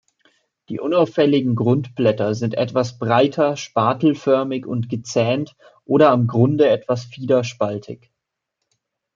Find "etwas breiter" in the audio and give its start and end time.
2.57-3.55